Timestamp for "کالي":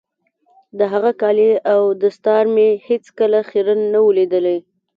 1.21-1.51